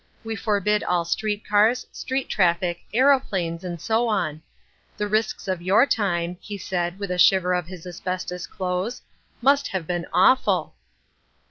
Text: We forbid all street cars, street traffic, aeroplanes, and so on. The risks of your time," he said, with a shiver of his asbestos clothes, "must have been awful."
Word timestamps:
We 0.23 0.35
forbid 0.35 0.83
all 0.83 1.05
street 1.05 1.45
cars, 1.47 1.85
street 1.91 2.27
traffic, 2.27 2.79
aeroplanes, 2.91 3.63
and 3.63 3.79
so 3.79 4.07
on. 4.07 4.41
The 4.97 5.05
risks 5.07 5.47
of 5.47 5.61
your 5.61 5.85
time," 5.85 6.39
he 6.41 6.57
said, 6.57 6.97
with 6.97 7.11
a 7.11 7.19
shiver 7.19 7.53
of 7.53 7.67
his 7.67 7.85
asbestos 7.85 8.47
clothes, 8.47 9.03
"must 9.43 9.67
have 9.67 9.85
been 9.85 10.07
awful." 10.11 10.73